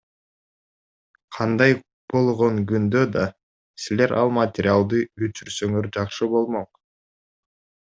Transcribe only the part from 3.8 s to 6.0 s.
силер ал материалды өчүрсөңөр